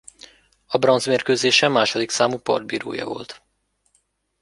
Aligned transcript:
A 0.67 0.77
bronz 0.77 1.05
mérkőzésen 1.05 1.71
második 1.71 2.09
számú 2.09 2.37
partbírója 2.37 3.05
volt. 3.05 3.43